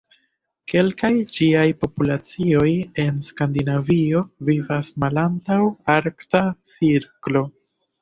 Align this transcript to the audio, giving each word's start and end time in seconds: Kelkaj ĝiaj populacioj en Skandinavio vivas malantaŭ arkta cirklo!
Kelkaj 0.71 1.11
ĝiaj 1.35 1.65
populacioj 1.81 2.71
en 3.05 3.21
Skandinavio 3.29 4.25
vivas 4.51 4.93
malantaŭ 5.07 5.63
arkta 6.01 6.47
cirklo! 6.77 7.49